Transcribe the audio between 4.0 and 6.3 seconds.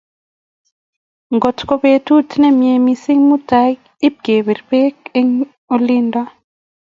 ipkepir bek eng oinet